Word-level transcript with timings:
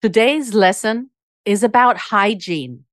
Today's 0.00 0.54
lesson 0.54 1.10
is 1.44 1.64
about 1.64 1.96
hygiene. 1.96 2.84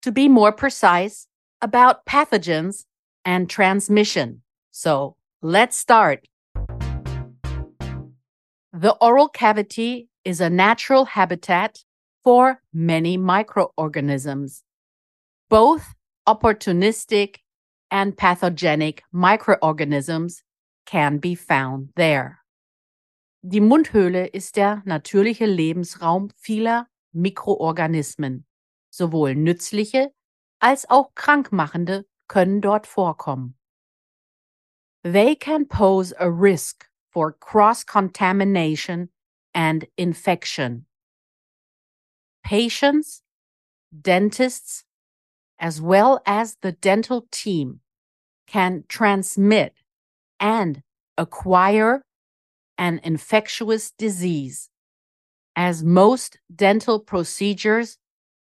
To 0.00 0.10
be 0.10 0.30
more 0.30 0.50
precise, 0.50 1.26
about 1.60 2.06
pathogens 2.06 2.86
and 3.22 3.50
transmission. 3.50 4.40
So 4.70 5.16
let's 5.42 5.76
start. 5.76 6.26
The 8.72 8.96
oral 8.98 9.28
cavity 9.28 10.08
is 10.24 10.40
a 10.40 10.48
natural 10.48 11.04
habitat 11.04 11.84
for 12.22 12.62
many 12.72 13.18
microorganisms, 13.18 14.62
both 15.50 15.94
opportunistic 16.26 17.40
and 17.90 18.16
pathogenic 18.16 19.02
microorganisms 19.12 20.42
can 20.86 21.18
be 21.18 21.34
found 21.34 21.90
there. 21.94 22.38
Die 23.46 23.60
Mundhöhle 23.60 24.28
ist 24.28 24.56
der 24.56 24.80
natürliche 24.86 25.44
Lebensraum 25.44 26.30
vieler 26.34 26.88
Mikroorganismen. 27.12 28.46
Sowohl 28.88 29.34
nützliche 29.34 30.14
als 30.60 30.88
auch 30.88 31.14
krankmachende 31.14 32.06
können 32.26 32.62
dort 32.62 32.86
vorkommen. 32.86 33.58
They 35.02 35.36
can 35.36 35.68
pose 35.68 36.18
a 36.18 36.26
risk 36.26 36.88
for 37.10 37.38
cross-contamination 37.38 39.10
and 39.52 39.86
infection. 39.96 40.86
Patients, 42.42 43.22
dentists, 43.92 44.86
as 45.58 45.82
well 45.82 46.22
as 46.24 46.56
the 46.62 46.72
dental 46.72 47.28
team 47.30 47.82
can 48.46 48.84
transmit 48.88 49.74
and 50.40 50.82
acquire 51.18 52.06
an 52.78 53.00
infectious 53.04 53.90
disease, 53.92 54.70
as 55.56 55.82
most 55.82 56.38
dental 56.54 56.98
procedures 57.00 57.98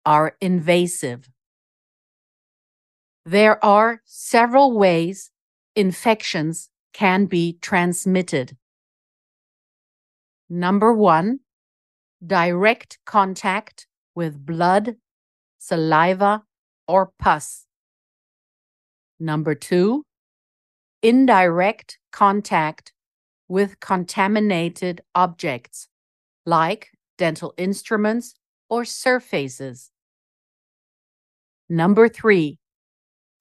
are 0.05 0.35
invasive. 0.41 1.29
There 3.25 3.63
are 3.63 4.01
several 4.05 4.77
ways 4.77 5.31
infections 5.75 6.69
can 6.93 7.25
be 7.25 7.57
transmitted. 7.61 8.57
Number 10.49 10.93
one, 10.93 11.39
direct 12.25 12.97
contact 13.05 13.87
with 14.15 14.45
blood, 14.45 14.95
saliva, 15.59 16.43
or 16.87 17.11
pus. 17.19 17.65
Number 19.19 19.53
two, 19.53 20.05
indirect 21.03 21.99
contact 22.11 22.93
with 23.49 23.79
contaminated 23.79 25.01
objects 25.15 25.89
like 26.45 26.91
dental 27.17 27.53
instruments 27.57 28.35
or 28.69 28.85
surfaces. 28.85 29.91
Number 31.67 32.07
three, 32.07 32.59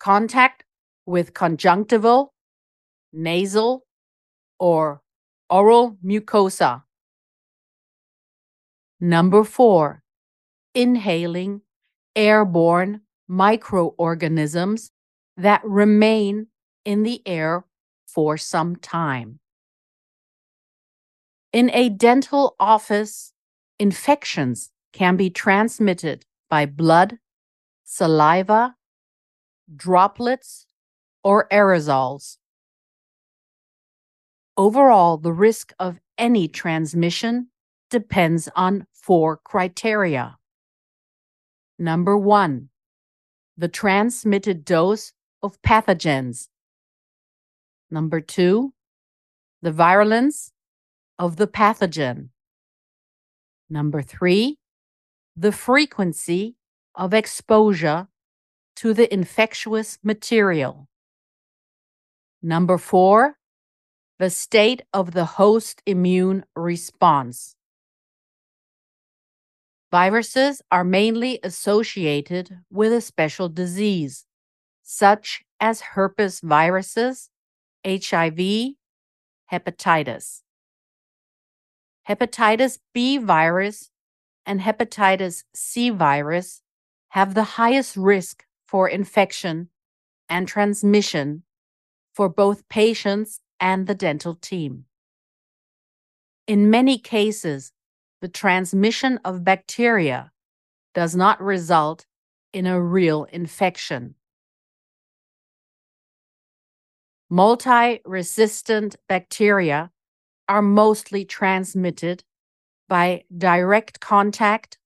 contact 0.01 0.65
with 1.07 1.35
conjunctival, 1.35 2.35
nasal, 3.13 3.85
or 4.59 5.03
oral 5.49 5.97
mucosa. 6.05 6.83
Number 9.01 9.45
four, 9.45 10.03
inhaling 10.75 11.63
airborne 12.17 13.03
microorganisms 13.29 14.91
that 15.37 15.63
remain 15.65 16.49
in 16.85 17.03
the 17.05 17.23
air 17.27 17.65
for 18.07 18.37
some 18.37 18.77
time. 18.77 19.39
In 21.53 21.71
a 21.73 21.89
dental 21.89 22.55
office, 22.61 23.33
infections 23.79 24.71
can 24.93 25.17
be 25.17 25.31
transmitted 25.31 26.27
by 26.51 26.67
blood, 26.67 27.19
saliva, 27.85 28.77
droplets, 29.75 30.67
or 31.25 31.49
aerosols. 31.51 32.37
Overall, 34.59 35.17
the 35.17 35.33
risk 35.33 35.73
of 35.79 36.01
any 36.19 36.49
transmission 36.49 37.49
depends 37.91 38.49
on 38.55 38.87
four 38.93 39.39
criteria. 39.39 40.37
Number 41.79 42.19
one, 42.19 42.69
the 43.57 43.69
transmitted 43.69 44.65
dose 44.65 45.13
of 45.43 45.63
pathogens. 45.63 46.49
Number 47.91 48.21
two, 48.21 48.75
the 49.63 49.73
virulence 49.73 50.53
of 51.19 51.37
the 51.37 51.47
pathogen. 51.47 52.29
Number 53.69 54.03
three, 54.03 54.59
the 55.37 55.53
frequency 55.53 56.57
of 56.95 57.13
exposure 57.13 58.09
to 58.77 58.95
the 58.95 59.13
infectious 59.13 59.99
material. 60.03 60.89
Number 62.43 62.79
four, 62.79 63.39
the 64.19 64.31
state 64.31 64.83
of 64.93 65.13
the 65.13 65.25
host 65.25 65.83
immune 65.87 66.45
response. 66.55 67.55
Viruses 69.91 70.61
are 70.71 70.85
mainly 70.85 71.41
associated 71.43 72.59
with 72.71 72.93
a 72.93 73.01
special 73.01 73.49
disease, 73.49 74.27
such 74.83 75.43
as 75.61 75.81
herpes 75.81 76.41
viruses, 76.41 77.31
HIV, 77.85 78.75
hepatitis 79.51 80.43
hepatitis 82.09 82.79
B 82.95 83.19
virus 83.19 83.91
and 84.47 84.61
hepatitis 84.61 85.45
C 85.55 85.91
virus 85.91 86.63
have 87.11 87.35
the 87.35 87.59
highest 87.59 87.97
risk 87.97 88.45
for 88.67 88.89
infection 88.89 89.69
and 90.29 90.49
transmission 90.49 91.43
for 92.15 92.29
both 92.29 92.69
patients 92.69 93.41
and 93.61 93.87
the 93.87 93.95
dental 93.95 94.35
team. 94.35 94.85
In 96.47 96.71
many 96.71 96.99
cases, 96.99 97.73
the 98.21 98.29
transmission 98.29 99.21
of 99.25 99.45
bacteria 99.45 100.33
does 100.95 101.15
not 101.15 101.41
result 101.43 102.07
in 102.53 102.67
a 102.67 102.81
real 102.81 103.25
infection. 103.25 104.15
Multi 107.31 108.01
resistant 108.07 108.97
bacteria 109.09 109.91
are 110.49 110.63
mostly 110.63 111.25
transmitted 111.25 112.25
by 112.89 113.25
direct 113.37 114.01
contact 114.01 114.79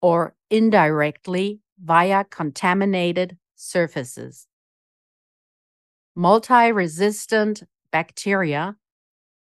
or 0.00 0.34
indirectly 0.50 1.60
via 1.82 2.24
contaminated 2.24 3.36
surfaces. 3.56 4.46
Multi 6.14 6.70
resistant 6.70 7.64
bacteria 7.90 8.76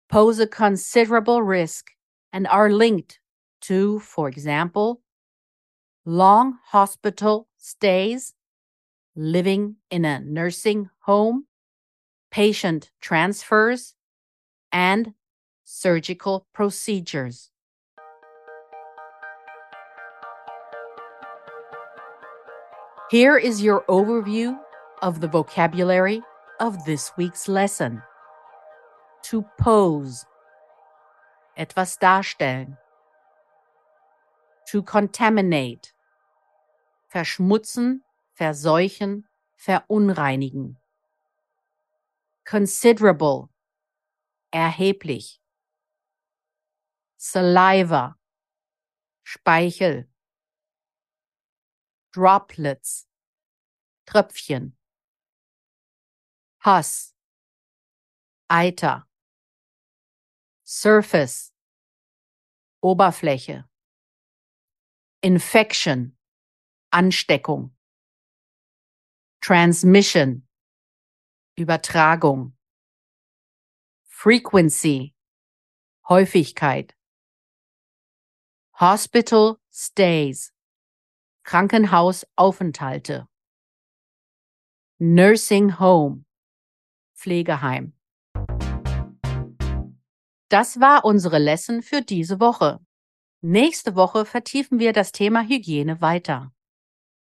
pose 0.10 0.40
a 0.40 0.48
considerable 0.48 1.44
risk 1.44 1.92
and 2.34 2.48
are 2.48 2.72
linked 2.72 3.20
to, 3.62 4.00
for 4.00 4.28
example, 4.28 5.02
long 6.06 6.58
hospital 6.68 7.48
stays, 7.58 8.34
living 9.16 9.76
in 9.90 10.06
a 10.06 10.20
nursing 10.20 10.90
home, 11.02 11.46
patient 12.32 12.92
transfers, 13.02 13.96
and 14.72 15.14
surgical 15.76 16.48
procedures. 16.54 17.52
Here 23.12 23.38
is 23.38 23.62
your 23.62 23.84
overview 23.90 24.58
of 25.02 25.20
the 25.20 25.28
vocabulary 25.28 26.22
of 26.62 26.86
this 26.86 27.12
week's 27.18 27.50
lesson. 27.50 28.02
To 29.24 29.44
pose. 29.60 30.26
Etwas 31.58 31.98
darstellen. 31.98 32.78
To 34.72 34.82
contaminate. 34.82 35.92
Verschmutzen, 37.14 38.00
verseuchen, 38.40 39.24
verunreinigen. 39.58 40.76
Considerable. 42.46 43.50
Erheblich. 44.54 45.38
Saliva, 47.28 48.20
Speichel, 49.24 50.08
Droplets, 52.12 53.08
Tröpfchen. 54.06 54.78
Pus, 56.60 57.16
Eiter. 58.48 59.08
Surface, 60.64 61.52
Oberfläche. 62.84 63.68
Infection, 65.24 66.16
Ansteckung. 66.92 67.76
Transmission, 69.42 70.48
Übertragung. 71.58 72.56
Frequency, 74.04 75.16
Häufigkeit. 76.08 76.95
Hospital 78.78 79.56
Stays, 79.72 80.52
Krankenhausaufenthalte. 81.46 83.26
Nursing 85.00 85.80
Home, 85.80 86.26
Pflegeheim. 87.16 87.94
Das 90.50 90.82
war 90.82 91.06
unsere 91.06 91.40
Lesson 91.40 91.84
für 91.84 92.02
diese 92.02 92.42
Woche. 92.42 92.86
Nächste 93.40 93.96
Woche 93.96 94.26
vertiefen 94.26 94.78
wir 94.78 94.92
das 94.92 95.14
Thema 95.14 95.44
Hygiene 95.44 96.02
weiter. 96.02 96.52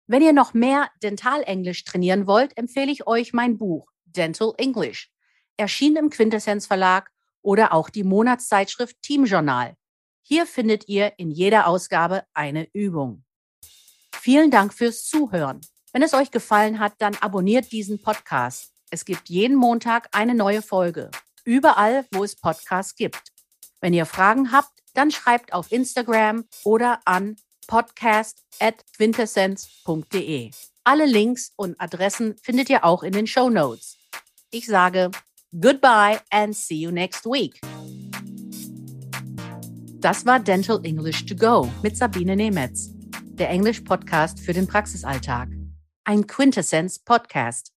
Wenn 0.06 0.22
ihr 0.22 0.32
noch 0.32 0.54
mehr 0.54 0.88
Dentalenglisch 1.02 1.82
trainieren 1.82 2.28
wollt, 2.28 2.56
empfehle 2.56 2.92
ich 2.92 3.08
euch 3.08 3.32
mein 3.32 3.58
Buch 3.58 3.90
Dental 4.04 4.54
English, 4.56 5.10
erschienen 5.56 5.96
im 5.96 6.10
Quintessenz 6.10 6.68
Verlag 6.68 7.10
oder 7.42 7.72
auch 7.72 7.90
die 7.90 8.04
Monatszeitschrift 8.04 9.02
Team 9.02 9.24
Journal. 9.24 9.74
Hier 10.22 10.46
findet 10.46 10.88
ihr 10.88 11.12
in 11.18 11.30
jeder 11.30 11.66
Ausgabe 11.66 12.24
eine 12.34 12.68
Übung. 12.72 13.24
Vielen 14.14 14.50
Dank 14.50 14.74
fürs 14.74 15.04
Zuhören. 15.04 15.60
Wenn 15.92 16.02
es 16.02 16.14
euch 16.14 16.30
gefallen 16.30 16.78
hat, 16.78 16.94
dann 16.98 17.16
abonniert 17.16 17.72
diesen 17.72 18.00
Podcast. 18.00 18.72
Es 18.90 19.04
gibt 19.04 19.28
jeden 19.28 19.56
Montag 19.56 20.08
eine 20.12 20.34
neue 20.34 20.62
Folge. 20.62 21.10
Überall, 21.44 22.06
wo 22.12 22.22
es 22.22 22.36
Podcasts 22.36 22.94
gibt. 22.94 23.32
Wenn 23.80 23.94
ihr 23.94 24.06
Fragen 24.06 24.52
habt, 24.52 24.70
dann 24.94 25.10
schreibt 25.10 25.52
auf 25.52 25.72
Instagram 25.72 26.44
oder 26.64 27.00
an 27.04 27.34
podcast.quintessenz.de. 27.66 30.50
Alle 30.84 31.06
Links 31.06 31.52
und 31.56 31.80
Adressen 31.80 32.36
findet 32.42 32.70
ihr 32.70 32.84
auch 32.84 33.02
in 33.02 33.12
den 33.12 33.26
Show 33.26 33.48
Notes. 33.48 33.96
Ich 34.50 34.66
sage 34.66 35.10
goodbye 35.52 36.20
and 36.30 36.54
see 36.56 36.76
you 36.76 36.90
next 36.90 37.24
week. 37.24 37.60
Das 40.00 40.24
war 40.24 40.40
Dental 40.40 40.80
English 40.82 41.26
to 41.26 41.36
Go 41.36 41.70
mit 41.82 41.94
Sabine 41.94 42.34
Nemetz, 42.34 42.88
der 43.34 43.50
Englisch-Podcast 43.50 44.40
für 44.40 44.54
den 44.54 44.66
Praxisalltag. 44.66 45.50
Ein 46.04 46.26
Quintessenz-Podcast. 46.26 47.74